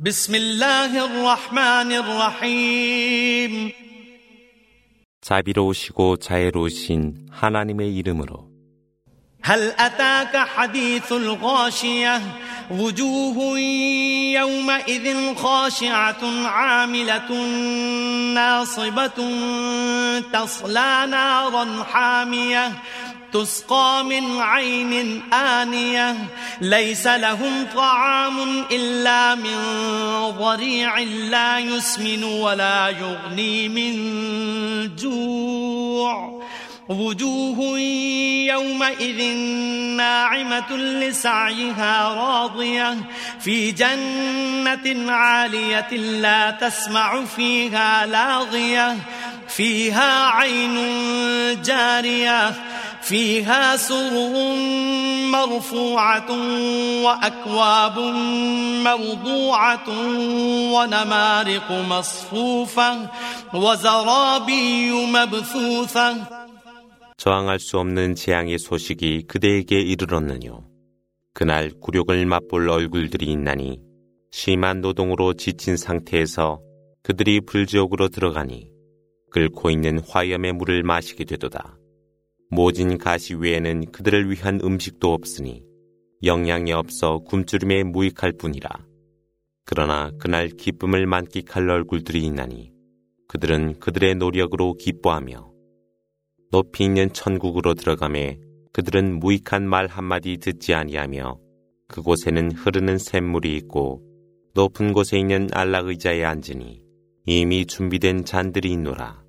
[0.00, 3.72] بسم الله الرحمن الرحيم
[5.20, 8.56] 자비로우시고 자애로우신 하나님의 이름으로
[9.42, 12.20] هل أتاك حديث الغاشية
[12.70, 13.58] وجوه
[14.38, 17.30] يومئذ خاشعة عاملة
[18.34, 19.18] ناصبة
[20.32, 22.72] تصلى نارا حامية
[23.33, 26.15] تسقى من عين آنية
[26.61, 29.57] ليس لهم طعام إلا من
[30.39, 36.41] ضريع لا يسمن ولا يغني من جوع.
[36.89, 37.79] وجوه
[38.49, 39.37] يومئذ
[39.97, 42.97] ناعمة لسعيها راضية
[43.39, 48.97] في جنة عالية لا تسمع فيها لاغية
[49.47, 50.75] فيها عين
[51.61, 52.53] جارية
[53.02, 54.34] فيها سرر
[55.30, 56.30] مرفوعة
[57.04, 57.98] وأكواب
[58.88, 59.88] موضوعة
[60.74, 63.10] ونمارق مصفوفة
[63.54, 66.46] وزرابي مبثوثة
[67.16, 70.62] 저항할 수 없는 재앙의 소식이 그대에게 이르렀느뇨.
[71.32, 73.80] 그날 굴욕을 맛볼 얼굴들이 있나니
[74.30, 76.60] 심한 노동으로 지친 상태에서
[77.02, 78.70] 그들이 불지옥으로 들어가니
[79.30, 81.76] 끓고 있는 화염의 물을 마시게 되도다.
[82.53, 85.63] 모진 가시 외에는 그들을 위한 음식도 없으니
[86.25, 88.69] 영양이 없어 굶주림에 무익할 뿐이라.
[89.63, 92.73] 그러나 그날 기쁨을 만끽할 얼굴들이 있나니
[93.29, 95.49] 그들은 그들의 노력으로 기뻐하며
[96.51, 98.37] 높이 있는 천국으로 들어가매
[98.73, 101.39] 그들은 무익한 말 한마디 듣지 아니하며
[101.87, 104.01] 그곳에는 흐르는 샘물이 있고
[104.55, 106.83] 높은 곳에 있는 안락 의자에 앉으니
[107.27, 109.23] 이미 준비된 잔들이 있노라.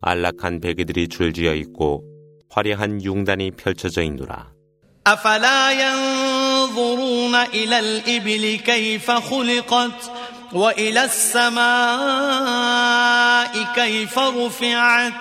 [0.00, 2.11] 안락한 베개들이 줄지어 있고
[2.51, 4.57] 화려한 융단이 펼쳐져 있노라.
[5.07, 10.11] أفلا ينظرون إلى الإبل كيف خلقت
[10.53, 11.63] وإلى السماء
[13.75, 15.13] كيف رفعت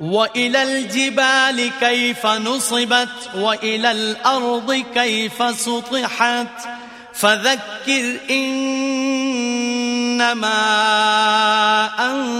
[0.00, 6.68] وإلى الجبال كيف نصبت وإلى الأرض كيف سطحت
[7.12, 9.36] فذكر إنما
[11.98, 12.39] أنت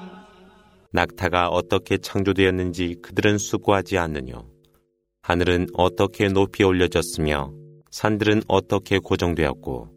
[0.93, 4.45] 낙타가 어떻게 창조되었는지 그들은 수고하지 않느뇨.
[5.21, 7.53] 하늘은 어떻게 높이 올려졌으며
[7.91, 9.89] 산들은 어떻게 고정되었고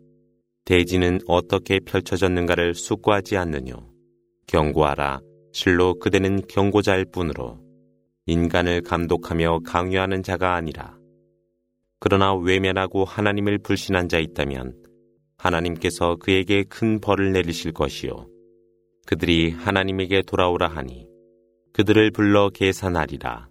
[0.65, 3.89] 대지는 어떻게 펼쳐졌는가를 숙고하지 않느뇨.
[4.47, 5.21] 경고하라.
[5.53, 7.59] 실로 그대는 경고자일 뿐으로
[8.27, 10.97] 인간을 감독하며 강요하는 자가 아니라
[12.01, 14.75] 그러나 외면하고 하나님을 불신한 자 있다면
[15.39, 18.34] 하나님께서 그에게 큰 벌을 내리실 것이요
[19.07, 21.07] 그들이 하나님에게 돌아오라 하니
[21.73, 23.49] 그들을 불러 계산하리라